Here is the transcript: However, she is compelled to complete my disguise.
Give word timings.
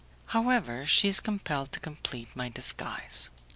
However, 0.33 0.83
she 0.87 1.07
is 1.09 1.19
compelled 1.19 1.71
to 1.73 1.79
complete 1.79 2.29
my 2.35 2.49
disguise. 2.49 3.29